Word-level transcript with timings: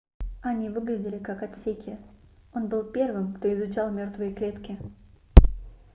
они 0.41 0.67
выглядели 0.69 1.19
как 1.19 1.43
отсеки 1.43 1.99
он 2.53 2.69
был 2.69 2.81
первым 2.85 3.35
кто 3.35 3.53
изучал 3.53 3.91
мёртвые 3.91 4.33
клетки 4.33 4.79